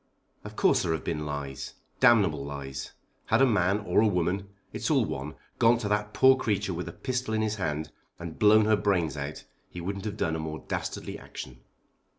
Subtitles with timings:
[0.43, 2.93] "Of course there have been lies, damnable lies.
[3.27, 6.87] Had a man, or a woman, it's all one, gone to that poor creature with
[6.87, 10.39] a pistol in his hand and blown her brains out he wouldn't have done a
[10.39, 11.59] more dastardly action."